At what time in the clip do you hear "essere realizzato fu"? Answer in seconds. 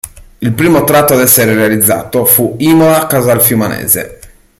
1.19-2.55